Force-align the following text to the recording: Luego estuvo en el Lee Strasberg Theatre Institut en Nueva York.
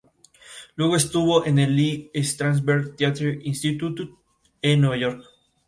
Luego 0.77 0.95
estuvo 0.95 1.45
en 1.45 1.59
el 1.59 1.75
Lee 1.75 2.09
Strasberg 2.15 2.95
Theatre 2.95 3.37
Institut 3.43 3.99
en 4.59 4.81
Nueva 4.81 4.97
York. 4.97 5.23